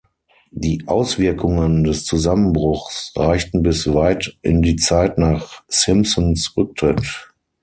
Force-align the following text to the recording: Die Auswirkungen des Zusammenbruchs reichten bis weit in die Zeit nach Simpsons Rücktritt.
Die 0.49 0.81
Auswirkungen 0.87 1.83
des 1.83 2.05
Zusammenbruchs 2.05 3.13
reichten 3.15 3.61
bis 3.61 3.93
weit 3.93 4.35
in 4.41 4.63
die 4.63 4.75
Zeit 4.75 5.19
nach 5.19 5.61
Simpsons 5.67 6.57
Rücktritt. 6.57 7.29